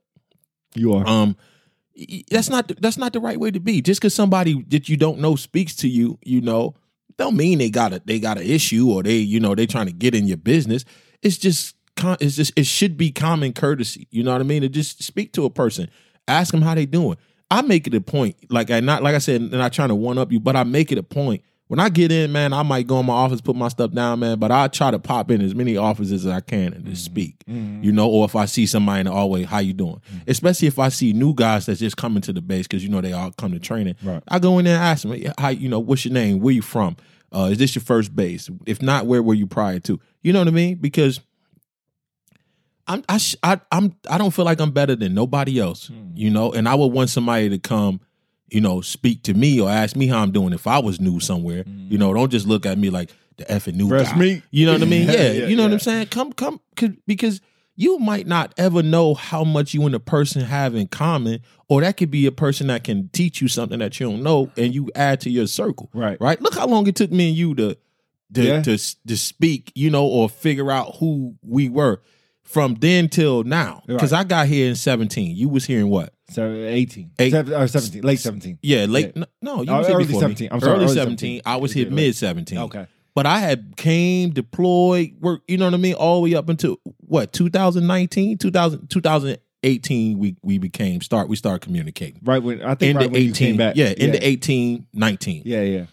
[0.75, 1.05] You are.
[1.07, 1.35] um,
[2.31, 3.81] that's not that's not the right way to be.
[3.81, 6.73] Just because somebody that you don't know speaks to you, you know,
[7.17, 9.85] don't mean they got a they got an issue or they you know they trying
[9.87, 10.83] to get in your business.
[11.21, 11.75] It's just
[12.19, 14.07] it's just it should be common courtesy.
[14.11, 14.61] You know what I mean?
[14.61, 15.89] To just speak to a person,
[16.27, 17.17] ask them how they doing.
[17.51, 19.95] I make it a point, like I not like I said, and I trying to
[19.95, 21.43] one up you, but I make it a point.
[21.67, 24.21] When I get in, man, I might go in my office, put my stuff down,
[24.21, 27.03] man, but I try to pop in as many offices as I can and just
[27.03, 27.05] mm.
[27.05, 27.83] speak mm-hmm.
[27.83, 30.01] you know, or if I see somebody in the hallway, how you doing?
[30.11, 30.27] Mm.
[30.27, 33.01] Especially if I see new guys that's just coming to the base because you know
[33.01, 33.95] they all come to training.
[34.03, 34.23] Right.
[34.27, 36.39] I go in there and ask them, how you know, what's your name?
[36.39, 36.97] Where you from?
[37.31, 38.49] Uh, is this your first base?
[38.65, 39.99] If not, where were you prior to?
[40.21, 40.75] You know what I mean?
[40.75, 41.19] Because
[42.89, 46.11] I'm I sh- I I'm I don't feel like I'm better than nobody else, hmm.
[46.15, 48.01] you know, and I would want somebody to come.
[48.51, 51.19] You know, speak to me or ask me how I'm doing if I was new
[51.19, 51.63] somewhere.
[51.63, 51.87] Hmm.
[51.91, 54.17] You know, don't just look at me like the effing new Fresh guy.
[54.17, 54.43] meat.
[54.51, 55.05] You know what I mean?
[55.07, 55.73] Yeah, Yeah, yeah, you know what.
[55.73, 56.07] I'm saying?
[56.07, 57.41] Come, come, 'cause- because
[57.75, 61.79] you might not ever know how much you and a person have in common, or
[61.81, 64.73] that could be a person that can teach you something that you don't know, and
[64.73, 65.89] you add to your circle.
[65.93, 66.19] Right.
[66.19, 66.41] Right.
[66.41, 67.77] Look how long it took me and you to
[68.33, 68.61] to Yeah.
[68.63, 72.01] to, to speak, you know, or figure out who we were
[72.49, 73.83] from then till now.
[73.85, 75.35] Because I got here in 17.
[75.35, 76.13] You was here in what?
[76.29, 77.11] Seven, 18.
[77.19, 78.01] Eight- Seven- or 17.
[78.01, 78.57] Late 17.
[78.61, 79.11] Yeah, late.
[79.15, 79.23] Yeah.
[79.41, 80.45] No, you Oh, was here early before 17.
[80.45, 80.49] Me.
[80.51, 81.17] I'm sorry, early, early 17.
[81.39, 81.41] 17.
[81.45, 82.57] I was here mid 17.
[82.57, 82.87] Okay.
[83.15, 86.47] But I had came, deployed, work, you know what I mean, all the way up
[86.49, 92.19] until what, 2019, 2000, 2018, we we became start we started communicating.
[92.23, 93.75] Right when I think In right the when you 18, came back.
[93.75, 94.11] yeah, in yeah.
[94.13, 95.41] the 18, 19.
[95.45, 95.85] Yeah, yeah.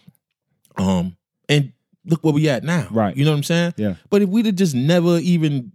[0.77, 1.17] Um,
[1.49, 1.73] and
[2.05, 2.87] look where we at now.
[2.91, 3.15] Right.
[3.17, 3.73] You know what I'm saying?
[3.77, 3.95] Yeah.
[4.09, 5.71] But if we'd have just never even,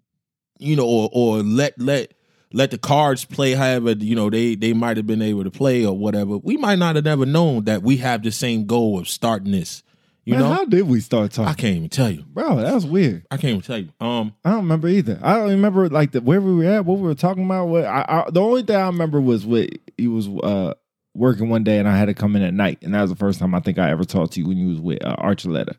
[0.62, 2.12] you know, or or let let
[2.52, 5.84] let the cards play however, you know, they they might have been able to play
[5.84, 9.08] or whatever, we might not have never known that we have the same goal of
[9.08, 9.82] starting this.
[10.24, 10.52] You Man, know?
[10.52, 11.50] how did we start talking?
[11.50, 12.22] I can't even tell you.
[12.22, 13.26] Bro, that was weird.
[13.30, 13.88] I can't even tell you.
[14.00, 15.18] Um I don't remember either.
[15.20, 17.66] I don't remember like the where we were at, what we were talking about.
[17.66, 20.74] What I, I the only thing I remember was what he was uh
[21.14, 23.16] working one day and I had to come in at night, and that was the
[23.16, 25.74] first time I think I ever talked to you when you was with uh, Archuleta,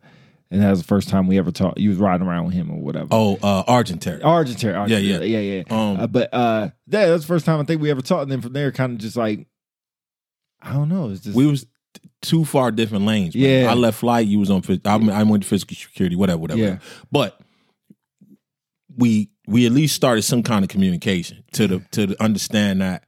[0.53, 1.79] and that was the first time we ever talked.
[1.79, 3.07] You was riding around with him or whatever.
[3.11, 4.21] oh uh Argentary.
[4.21, 5.39] Argentary, Yeah, yeah, yeah.
[5.39, 5.63] yeah.
[5.69, 8.23] Um Uh, but uh, yeah, that's the first time I think we ever talked.
[8.23, 9.47] And then from there, kind of just like,
[10.61, 11.09] I don't know.
[11.09, 11.63] It's just we was
[11.93, 13.35] t- two far different lanes.
[13.35, 13.63] man.
[13.63, 13.71] Yeah.
[13.71, 14.27] I left flight.
[14.27, 14.61] You was on.
[14.85, 16.15] I, I went to physical security.
[16.15, 16.59] Whatever, whatever.
[16.61, 16.77] Yeah.
[17.11, 17.39] But
[18.95, 23.03] we we at least started some kind of communication to the to the understand that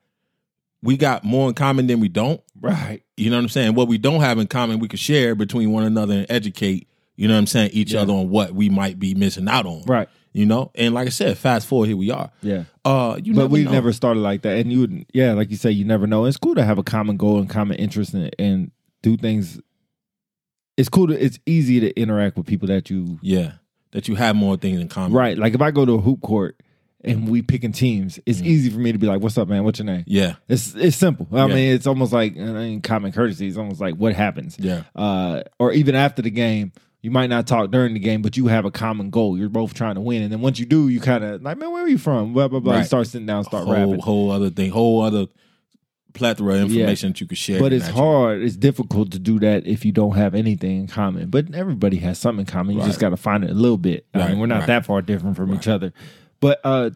[0.81, 2.41] we got more in common than we don't.
[2.60, 3.01] right.
[3.17, 3.75] You know what I'm saying?
[3.75, 6.88] What we don't have in common, we could share between one another and educate.
[7.15, 7.69] You know what I'm saying?
[7.73, 8.01] Each Yeah.
[8.01, 9.84] other on what we might be missing out on.
[9.88, 10.10] Right.
[10.34, 12.30] You know, and like I said, fast forward here we are.
[12.41, 12.65] Yeah.
[12.84, 13.71] Uh, you but we know.
[13.71, 14.58] never started like that.
[14.58, 16.25] And you would, yeah, like you say, you never know.
[16.25, 19.62] It's cool to have a common goal and common interest and, and do things.
[20.78, 23.54] It's cool to, it's easy to interact with people that you, Yeah,
[23.91, 25.13] that you have more things in common.
[25.13, 25.38] right.
[25.38, 26.62] Like if I go to a hoop court
[27.01, 28.45] and we picking teams, it's Mm.
[28.45, 29.63] easy for me to be like, what's up, man?
[29.63, 30.04] What's your name?
[30.06, 31.28] Yeah, It's, it's simple.
[31.32, 31.56] I Yeah.
[31.56, 33.47] mean, it's almost like, I mean, common courtesy.
[33.47, 34.58] It's almost like what happens.
[34.60, 36.73] yeah, uh, or even after the game,
[37.06, 39.38] you might not talk during the game, but you have a common goal.
[39.38, 41.70] You're both trying to win, and then once you do, you kind of like, man,
[41.70, 42.34] where are you from?
[42.34, 42.80] Blah blah blah.
[42.80, 44.00] You start sitting down, start whole rapping.
[44.00, 45.28] whole other thing, whole other
[46.13, 47.60] plethora of information that you could share.
[47.60, 48.41] But it's hard.
[48.41, 51.30] It's difficult to do that if you don't have anything in common.
[51.30, 52.76] But everybody has something in common.
[52.76, 54.08] You just got to find it a little bit.
[54.15, 54.68] I mean, we're not right.
[54.68, 55.94] that far different from each other.
[56.39, 56.89] But uh,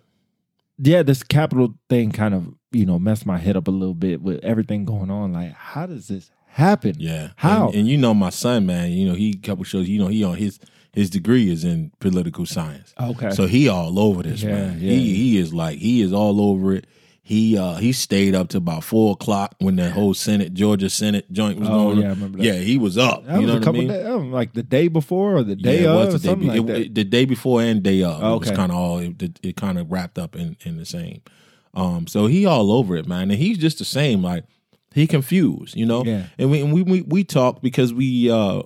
[0.79, 4.23] yeah, this Capitol thing kind of you know messed my head up a little bit
[4.23, 5.33] with everything going on.
[5.33, 6.95] Like, how does this happen?
[6.97, 7.29] Yeah.
[7.37, 7.67] How?
[7.67, 10.23] And, and you know my son, man, you know, he couple shows, you know, he
[10.23, 10.59] on his
[10.93, 12.93] his degree is in political science.
[12.99, 13.31] Okay.
[13.31, 14.79] So he all over this, Yeah, man.
[14.81, 14.91] yeah.
[14.91, 16.87] He he is like he is all over it.
[17.21, 21.31] He uh he stayed up to about four o'clock when the whole Senate, Georgia Senate
[21.31, 22.01] joint was Oh, going on.
[22.01, 22.43] yeah, I remember that.
[22.43, 23.23] Yeah, he was up.
[23.27, 23.87] that you was know a what I couple mean?
[23.89, 26.59] days, like the day before or the day yeah, of, the day, something be- like
[26.61, 26.81] it- that.
[26.81, 28.19] it- the day before and day of.
[28.19, 28.55] It was Okay.
[28.55, 31.21] kind of all it, it, it kind of wrapped up in in the same.
[31.75, 34.23] Um, so he all over it, man, and he's just the same.
[34.23, 34.43] Like
[34.93, 36.03] he confused, you know.
[36.03, 36.23] Yeah.
[36.37, 38.63] And we and we we, we talked because we uh,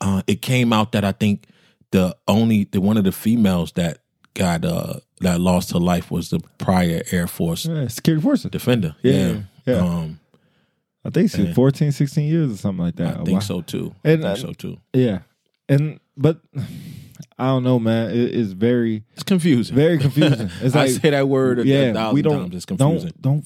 [0.00, 1.46] uh, it came out that I think
[1.90, 3.98] the only the one of the females that
[4.34, 8.50] got uh that lost her life was the prior Air Force yeah, security forces.
[8.50, 8.94] defender.
[9.02, 9.74] Yeah, yeah.
[9.76, 10.20] Um,
[11.04, 11.54] I think Yeah.
[11.54, 13.20] 14, 16 years or something like that.
[13.20, 13.94] I think so too.
[14.04, 14.76] And, I uh, think so too.
[14.92, 15.20] Yeah,
[15.68, 16.40] and but
[17.38, 18.10] I don't know, man.
[18.10, 19.74] It, it's very, It's confusing.
[19.74, 20.50] very confusing.
[20.60, 22.54] It's I say that word a yeah, thousand we don't times.
[22.54, 23.12] It's confusing.
[23.20, 23.44] don't don't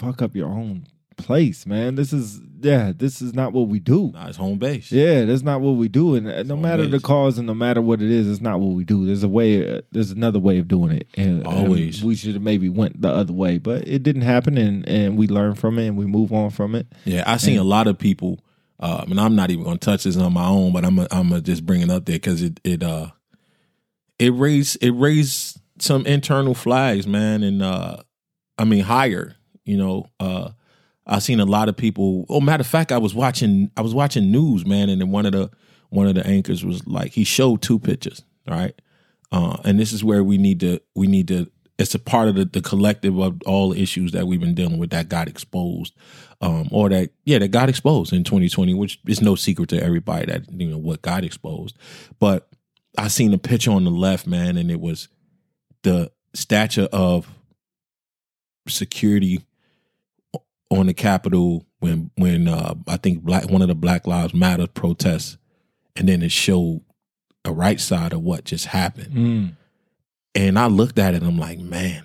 [0.00, 0.86] fuck up your own
[1.16, 1.94] place, man.
[1.94, 4.10] This is yeah, this is not what we do.
[4.12, 4.90] Nah, it's home base.
[4.90, 7.54] Yeah, that's not what we do, and uh, no home matter the cause and no
[7.54, 9.06] matter what it is, it's not what we do.
[9.06, 9.78] There's a way.
[9.78, 12.02] Uh, there's another way of doing it, and and Always.
[12.02, 15.26] we should have maybe went the other way, but it didn't happen, and and we
[15.26, 16.86] learn from it and we move on from it.
[17.04, 18.40] Yeah, I've seen a lot of people,
[18.78, 21.06] uh, and I'm not even going to touch this on my own, but I'm i
[21.10, 23.08] I'm gonna just bring it up there because it it uh
[24.18, 27.96] it raised it raised some internal flags, man, and uh
[28.58, 29.36] I mean higher,
[29.70, 30.06] you know.
[30.18, 30.50] Uh
[31.06, 32.24] I seen a lot of people.
[32.28, 35.26] Oh, matter of fact, I was watching I was watching news, man, and then one
[35.26, 35.50] of the
[35.88, 38.80] one of the anchors was like he showed two pictures, right?
[39.32, 42.34] Uh, and this is where we need to we need to it's a part of
[42.34, 45.94] the, the collective of all the issues that we've been dealing with that got exposed
[46.42, 50.26] um or that yeah that got exposed in 2020 which is no secret to everybody
[50.26, 51.78] that you know what got exposed
[52.18, 52.48] but
[52.98, 55.08] i seen a picture on the left man and it was
[55.82, 57.30] the stature of
[58.68, 59.40] security
[60.70, 64.66] on the capitol when when uh i think black one of the black lives matter
[64.66, 65.36] protests
[65.96, 66.80] and then it showed
[67.44, 69.56] a right side of what just happened Mm.
[70.34, 72.04] and I looked at it, and I'm like, man,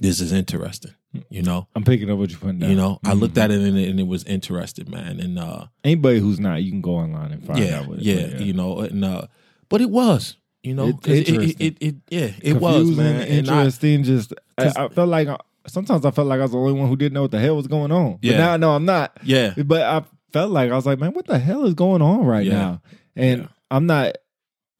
[0.00, 0.92] this is interesting.
[1.30, 2.70] You know, I'm picking up what you're putting down.
[2.70, 3.20] you know, I Mhm.
[3.20, 5.20] looked at it and it, and it was interesting, man.
[5.20, 7.86] And uh, anybody who's not, you can go online and find yeah, out.
[7.88, 9.26] What it, yeah, but you know, and uh,
[9.68, 13.20] but it was, you know, It- it, it, it, yeah, it was, Confusing, man.
[13.20, 14.02] And I, interesting.
[14.02, 16.88] just I, I felt like I, sometimes I felt like I was the only one
[16.88, 18.12] who didn't know what the hell was going on.
[18.22, 18.38] But Yeah.
[18.38, 19.16] now I know I'm not.
[19.22, 22.24] yeah, But I felt like I was like, man, what the hell is going on
[22.24, 22.52] right Yeah.
[22.52, 22.82] now?
[23.16, 23.48] And Yeah.
[23.70, 24.16] I'm not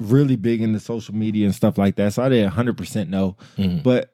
[0.00, 3.36] really big into social media and stuff like that, so I didn't 100 percent know.
[3.56, 3.82] Mhm.
[3.82, 4.10] But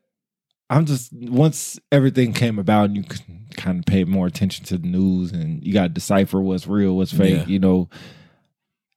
[0.68, 4.78] I'm just once everything came about, and you can kind of pay more attention to
[4.78, 7.38] the news, and you got to decipher what's real, what's fake.
[7.38, 7.46] Yeah.
[7.46, 7.88] You know,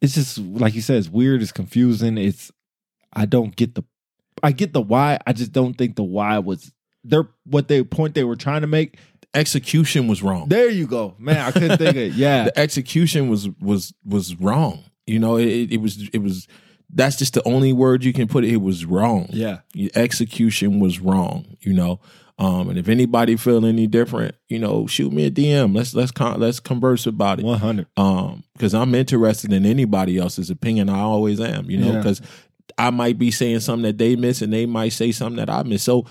[0.01, 2.17] it's just like you said, it's weird, it's confusing.
[2.17, 2.51] It's
[3.13, 3.83] I don't get the,
[4.43, 5.17] I get the why.
[5.25, 6.71] I just don't think the why was
[7.03, 8.97] their what they point they were trying to make.
[9.33, 10.47] execution was wrong.
[10.49, 11.37] There you go, man.
[11.37, 12.13] I couldn't think of it.
[12.13, 14.83] Yeah, the execution was was was wrong.
[15.07, 16.47] You know, it, it was it was.
[16.95, 18.51] That's just the only word you can put it.
[18.53, 19.25] It was wrong.
[19.31, 19.59] yeah.
[19.95, 21.99] Execution was wrong, you know.
[22.39, 25.75] Um, and if anybody feel any different, you know, shoot me a DM.
[25.75, 27.45] Let's let's con- let's converse about it.
[27.45, 27.87] One hundred.
[27.97, 30.89] Um, because I'm interested in anybody else's opinion.
[30.89, 31.97] I always am, you know, Yeah.
[31.97, 32.21] because
[32.77, 35.63] I might be saying something that they miss, and they might say something that I
[35.63, 35.83] miss.
[35.83, 36.05] So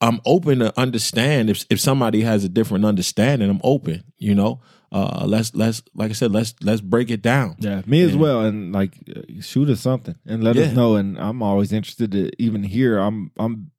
[0.00, 3.50] I'm open to understand if if somebody has a different understanding.
[3.50, 4.60] I'm open, you know.
[4.90, 7.56] Uh, let's let's like I said, let's let's break it down.
[7.58, 8.20] Yeah, me as Yeah.
[8.20, 8.40] well.
[8.44, 10.96] And like, uh, shoot us something and let us know.
[10.96, 12.98] And I'm always interested to even hear.
[12.98, 13.70] I'm I'm.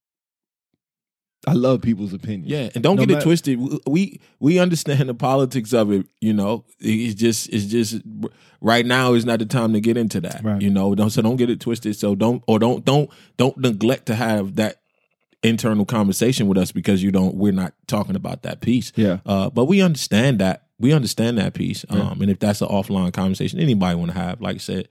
[1.47, 2.51] I love people's opinions.
[2.51, 3.58] Yeah, and don't No get it twisted.
[3.88, 6.05] We we understand the politics of it.
[6.19, 8.01] You know, it's just it's just
[8.60, 10.43] right now is not the time to get into that.
[10.43, 10.62] Right.
[10.62, 11.95] You know, don't so don't get it twisted.
[11.95, 14.82] So don't or don't don't don't neglect to have that
[15.43, 17.36] internal conversation with us because you don't.
[17.36, 18.91] We're not talking about that piece.
[18.95, 19.19] Yeah.
[19.25, 20.65] Uh, but we understand that.
[20.80, 21.86] We understand that piece.
[21.89, 21.99] Yeah.
[22.12, 24.88] Um, and if that's an offline conversation anybody want to have, like I said,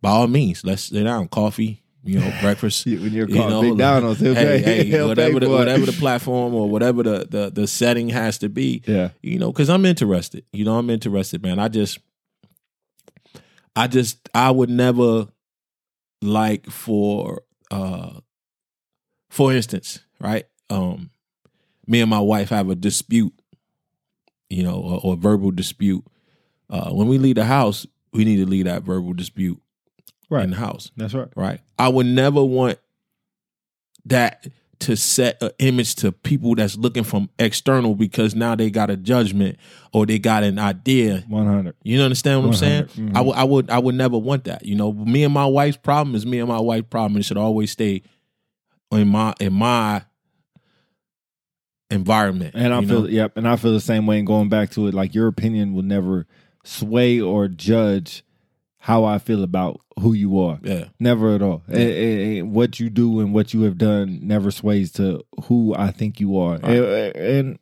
[0.00, 2.84] by all means, let's sit down, coffee, you know, breakfast.
[2.86, 6.54] When you're You calling know, Big Donald's, he'll hey, hey, whatever the, whatever the platform
[6.54, 9.10] or whatever the, the the setting has to be, Yeah.
[9.22, 10.44] you know, because I'm interested.
[10.52, 11.58] You know, I'm interested, man.
[11.58, 11.98] I just,
[13.76, 15.28] I just, I would never
[16.22, 18.20] like for, uh
[19.30, 20.44] for instance, right?
[20.68, 21.10] Um,
[21.86, 23.32] me and my wife have a dispute,
[24.50, 26.04] you know, or, or verbal dispute.
[26.68, 29.60] Uh, when we leave the house, we need to leave that verbal dispute
[30.28, 30.44] Right.
[30.44, 31.28] in the house That's right.
[31.34, 31.60] right?
[31.78, 32.78] I would never want
[34.06, 34.46] that
[34.80, 38.96] to set an image to people that's looking from external because now they got a
[38.96, 39.58] judgment
[39.92, 41.22] or they got an idea.
[41.28, 41.74] One hundred.
[41.82, 42.86] You understand what I'm saying?
[43.12, 44.64] 100, I would I would I would never want that.
[44.64, 47.18] You know, me and my wife's problem is me and my wife's problem.
[47.20, 48.02] It should always stay
[48.92, 50.02] in my in my
[51.90, 52.54] environment.
[52.54, 53.08] And I feel know?
[53.08, 54.18] yep, and I feel the same way.
[54.18, 56.26] And going back to it, like your opinion will never
[56.64, 58.24] sway or judge
[58.78, 60.58] how I feel about who you are.
[60.62, 60.86] yeah.
[60.98, 61.62] Never at all.
[61.68, 65.74] And- and- and what you do and what you have done never sways to who
[65.76, 66.52] I think you are.
[66.58, 66.64] Right.
[66.72, 67.58] And, and,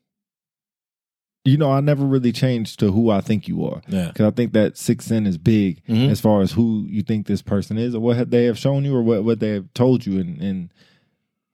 [1.44, 4.08] you know, I never really changed to who I think you are Yeah.
[4.08, 6.08] because I think that sixth sin is big Mhm.
[6.10, 8.94] as far as who you think this person is or what they have shown you
[8.94, 10.20] or what, what they have told you.
[10.20, 10.72] And, and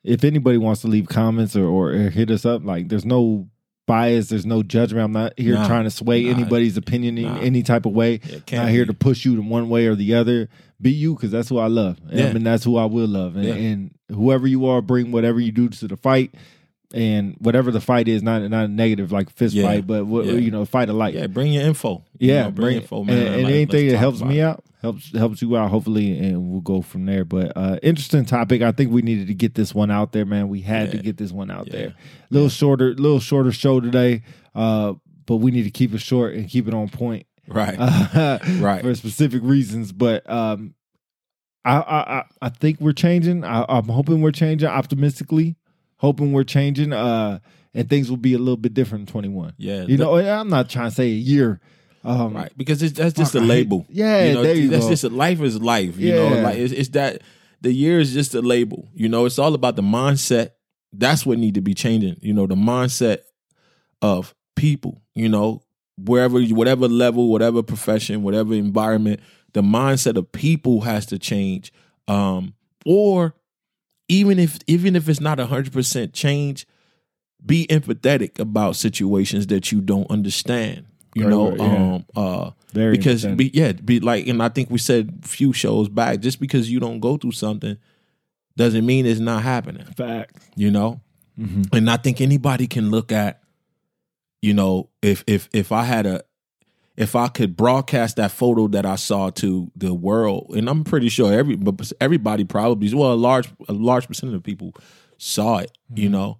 [0.04, 3.48] if anybody wants to leave comments or, or hit us up, like there's no
[3.86, 5.04] bias, there's no judgment.
[5.04, 5.66] I'm not here Nah.
[5.66, 6.30] trying to sway Nah.
[6.36, 7.38] anybody's opinion in Nah.
[7.40, 8.88] any type of way Yeah, not here be.
[8.92, 10.48] to push you to one way or the other.
[10.80, 12.26] Be you because that's who I love, and, Yeah.
[12.26, 13.36] and that's who I will love.
[13.36, 13.54] And, Yeah.
[13.54, 16.34] and whoever you are, bring whatever you do to the fight,
[16.94, 19.64] and whatever the fight is, not not a negative like fist Yeah.
[19.66, 20.32] fight, but what, Yeah.
[20.34, 21.14] you know, fight alike.
[21.14, 22.04] Yeah, bring your info.
[22.18, 23.26] You Yeah, know, bring, info, and, man.
[23.26, 24.42] and Like, anything that helps me it.
[24.42, 27.24] out helps helps you out, hopefully, and we'll go from there.
[27.24, 28.62] But uh interesting topic.
[28.62, 30.48] I think we needed to get this one out there, man.
[30.48, 31.72] We had to get this one out Yeah.
[31.72, 31.94] there.
[32.30, 34.22] little shorter, little shorter show today,
[34.54, 34.94] uh,
[35.26, 37.76] but we need to keep it short and keep it on point Right.
[37.78, 38.82] uh, Right.
[38.82, 39.90] for specific reasons.
[39.92, 40.74] But um,
[41.64, 43.42] I, I I- I think we're changing.
[43.44, 45.56] I, I'm hoping we're changing optimistically.
[46.04, 46.92] Hoping we're changing.
[46.92, 47.38] Uh,
[47.72, 49.54] and things will be a little bit different in 21.
[49.58, 49.82] yeah.
[49.82, 51.60] You know, I'm not trying to say a year.
[52.04, 53.86] Um, Right, because it's, that's just a I hate- label.
[53.88, 54.90] Yeah, you know, there you that's go.
[54.90, 55.96] just a, life is life.
[55.98, 57.22] You know, like it's, it's that
[57.62, 58.88] the year is just a label.
[58.94, 60.50] You know, it's all about the mindset.
[60.92, 62.18] That's what need to be changing.
[62.20, 63.18] You know, the mindset
[64.02, 65.00] of people.
[65.14, 65.62] You know,
[65.96, 69.20] wherever, whatever level, whatever profession, whatever environment,
[69.54, 71.72] the mindset of people has to change.
[72.06, 73.34] Um, or
[74.08, 76.66] even if even if it's not hundred percent change,
[77.44, 80.86] be empathetic about situations that you don't understand.
[81.14, 81.62] You know, yeah.
[81.94, 85.52] um, uh, Very because be, yeah, be like, and I think we said a few
[85.52, 87.76] shows back, just because you don't go through something
[88.56, 89.84] doesn't mean it's not happening.
[89.96, 90.36] fact.
[90.56, 91.00] You know,
[91.38, 91.68] Mhm.
[91.72, 93.42] and I think anybody can look at,
[94.42, 96.22] you know, if if if I had a,
[96.96, 101.08] if I could broadcast that photo that I saw to the world, and I'm pretty
[101.08, 101.58] sure every
[102.00, 104.74] everybody probably well a large a large percent of people
[105.18, 105.70] saw it.
[105.94, 106.12] You Mm-hmm.
[106.12, 106.38] know,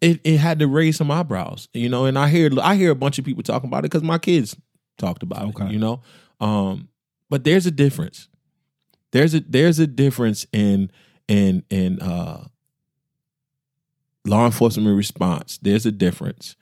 [0.00, 1.68] it it had to raise some eyebrows.
[1.74, 4.02] You know, and I hear I hear a bunch of people talking about it because
[4.04, 4.56] my kids
[4.98, 5.66] talked about Okay.
[5.66, 5.72] it.
[5.72, 6.02] You know,
[6.40, 6.88] um,
[7.28, 8.28] but there's a difference.
[9.10, 10.90] There's a there's a difference in
[11.26, 12.44] in in uh
[14.24, 16.54] law enforcement response, there's a difference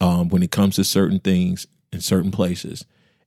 [0.00, 2.84] um, when it comes to certain things in certain places.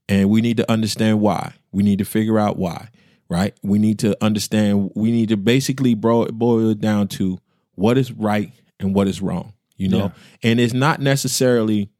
[0.08, 1.54] And we need to understand why.
[1.72, 2.88] We need to figure out why,
[3.28, 3.56] right?
[3.62, 7.38] We need to understand, we need to basically boil it down to
[7.74, 9.98] what is right and what is wrong, you know?
[9.98, 10.10] Yeah.
[10.50, 11.90] And it's not necessarily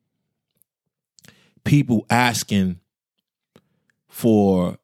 [1.65, 2.81] people asking
[4.09, 4.77] for,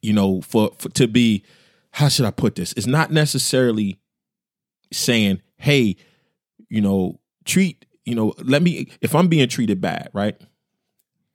[0.00, 1.44] you know, for, for to be,
[1.90, 2.72] how should I put this?
[2.74, 3.98] It's not necessarily
[4.92, 5.96] saying, hey,
[6.68, 10.40] you know, treat, you know, let me, if I'm being treated bad, right?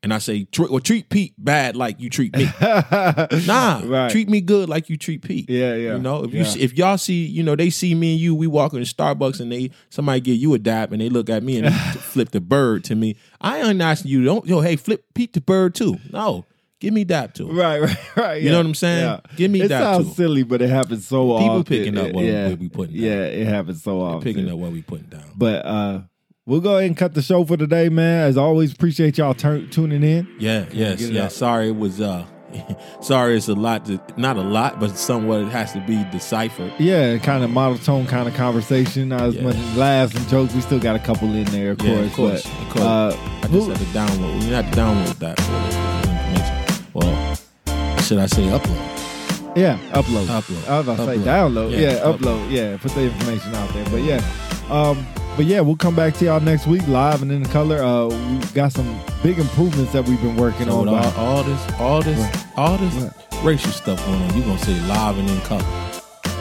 [0.03, 2.49] And I say, well, treat Pete bad like you treat me.
[2.59, 4.11] Nah, right.
[4.11, 5.49] treat me good like you treat Pete.
[5.49, 5.93] yeah, yeah.
[5.93, 6.43] You know, if yeah.
[6.43, 9.39] you if y'all see, you know, they see me and you, we walk in Starbucks
[9.39, 12.41] and they somebody give you a dap and they look at me and flip the
[12.41, 13.15] bird to me.
[13.39, 15.95] I ain't asking you, don't yo, hey, flip Pete the bird too.
[16.11, 16.45] No,
[16.81, 17.49] give me dap too.
[17.49, 18.41] Right, right, right.
[18.41, 18.51] You yeah.
[18.51, 19.05] know what I'm saying?
[19.05, 19.19] Yeah.
[19.37, 20.15] Give me it that sounds too.
[20.15, 21.47] silly, but it happens so often.
[21.47, 22.49] People picking up what- yeah.
[22.49, 23.03] what we putting down.
[23.05, 24.21] Yeah, it happens so often.
[24.21, 25.31] Picking up what we putting down.
[25.33, 26.01] But uh
[26.45, 28.27] we'll go ahead and cut the show for today, man.
[28.27, 30.27] As always, appreciate y'all tuning in.
[30.39, 31.25] Yeah, yes, yeah.
[31.25, 31.31] out.
[31.31, 32.25] Sorry, it was uh,
[33.01, 33.85] sorry, it's a lot.
[33.85, 36.73] To, not a lot, but somewhat it has to be deciphered.
[36.79, 39.09] Yeah, kind of monotone kind of conversation.
[39.09, 39.43] Not as Yeah.
[39.43, 40.53] much laughs and jokes.
[40.53, 42.05] We still got a couple in there, of Yeah, course.
[42.07, 42.85] of course, but, of course.
[42.85, 44.39] Uh, I just had to download.
[44.41, 46.85] We had to download that for the information.
[46.93, 49.57] Well, should I say upload?
[49.57, 50.25] yeah, upload.
[50.27, 50.67] Upload.
[50.67, 51.71] I was about to say download.
[51.71, 52.51] Yeah, Yeah, upload.
[52.51, 53.85] Yeah, put the information out there.
[53.85, 54.21] But yeah,
[54.69, 57.81] um, but yeah, we'll come back to y'all next week live and in color.
[57.81, 60.87] Uh, we got some big improvements that we've been working So on.
[60.89, 62.47] all, all this, all this, What?
[62.57, 63.43] all this What?
[63.43, 65.65] racial stuff going on, you gonna say live and in color?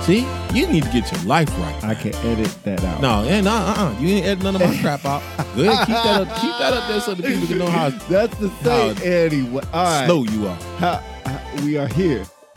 [0.03, 1.85] See, you need to get your life right.
[1.85, 3.01] I can edit that out.
[3.01, 5.23] No, and no, uh, uh you ain't edit none of my crap out.
[5.57, 7.89] Go ahead, keep that up, keep that up there so the people can know how
[8.11, 9.57] That's the thing.
[9.57, 10.07] All right.
[10.07, 10.57] slow you are.
[10.79, 12.25] How- how- we are here.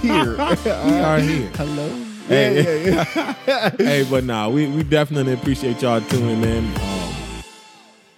[0.00, 0.32] here.
[0.36, 1.50] We are here.
[1.54, 2.11] Hello.
[2.32, 2.62] Hey.
[2.62, 3.70] Yeah, yeah, yeah.
[3.78, 6.64] hey, but nah, we, we definitely appreciate y'all tuning in.
[6.76, 7.14] Um,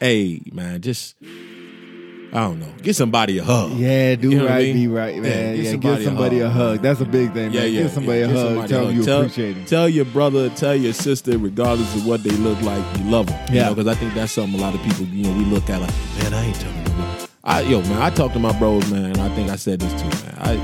[0.01, 2.67] hey, man, just I don't know.
[2.83, 3.73] Get somebody a hug.
[3.79, 4.75] Yeah, do You know what I right, mean?
[4.75, 5.55] be right, Yeah, man.
[5.57, 6.71] get Yeah, somebody give somebody a hug.
[6.79, 6.83] hug.
[6.83, 7.53] That's a big thing, man.
[7.53, 7.83] Yeah, yeah.
[7.83, 8.47] Give somebody yeah, a get hug.
[8.49, 9.65] somebody Tell them you tell, appreciate them.
[9.67, 13.55] Tell your brother, tell your sister, regardless of what they look like, you love them.
[13.55, 13.69] Yeah.
[13.69, 15.93] Because I think that's something a lot of people, you know, we look at like,
[16.23, 17.27] man, I ain't talking telling nobody.
[17.45, 20.09] I, yo, man, I talk to my bros, man, I think I said this too,
[20.27, 20.35] man.
[20.41, 20.57] I,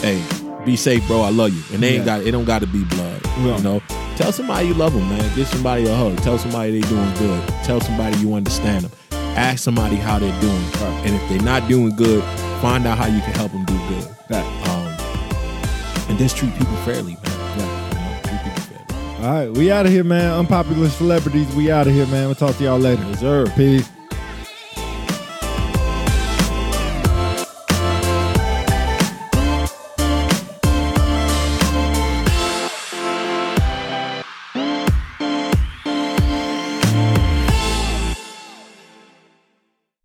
[0.00, 1.22] hey, be safe, bro.
[1.22, 2.18] I love you, and they ain't Yeah.
[2.18, 3.20] got, it don't got to be blood.
[3.38, 3.56] Yeah.
[3.56, 3.82] You know,
[4.16, 5.34] tell somebody you love them, man.
[5.34, 6.16] Give somebody a hug.
[6.18, 7.42] Tell somebody they doing good.
[7.64, 8.92] Tell somebody you understand them.
[9.36, 11.02] Ask somebody how they're doing, Right.
[11.06, 12.22] and if they're not doing good,
[12.60, 14.06] find out how you can help them do good.
[14.28, 14.44] That.
[14.68, 14.86] Um,
[16.10, 17.32] and just treat people fairly, man.
[17.58, 19.26] Yeah, you know, treat people fairly.
[19.26, 20.32] All right, we out of here, man.
[20.32, 22.26] Unpopular celebrities, we out of here, man.
[22.26, 23.02] We'll talk to y'all later.
[23.06, 23.52] Reserve.
[23.56, 23.88] Peace.